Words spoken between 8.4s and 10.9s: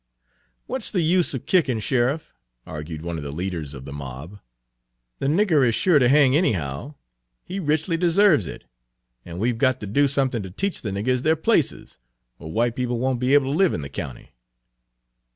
it; and we 've got to do something to teach the